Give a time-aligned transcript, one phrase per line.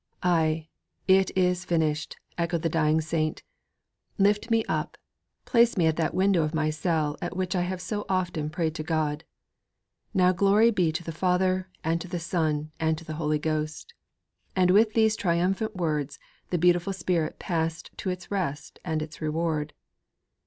[0.23, 0.67] 'Ay,
[1.07, 3.43] it is finished!' echoed the dying saint;
[4.17, 4.97] 'lift me up,
[5.45, 8.73] place me at that window of my cell at which I have so often prayed
[8.73, 9.25] to God.
[10.11, 13.93] Now glory be to the Father and to the Son and to the Holy Ghost!'
[14.55, 16.17] And, with these triumphant words,
[16.49, 19.71] the beautiful spirit passed to its rest and its reward.